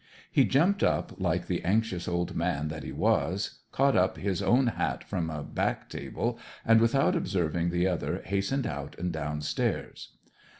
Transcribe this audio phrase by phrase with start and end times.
[0.31, 4.65] He jumped up like the anxious old man that he was, caught up his own
[4.65, 10.13] hat from a back table, and without observing the other hastened out and downstairs.